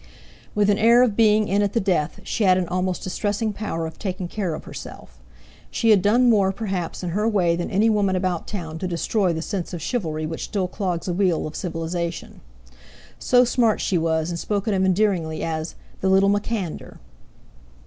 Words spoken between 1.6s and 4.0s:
at the death, she had an almost distressing power of